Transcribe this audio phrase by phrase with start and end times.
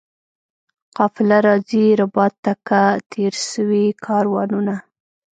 [0.97, 4.75] قافله راځي ربات ته که تېر سوي کاروانونه؟